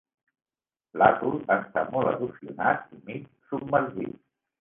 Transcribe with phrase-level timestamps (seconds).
[1.01, 4.17] L'atol està molt erosionat i mig submergit.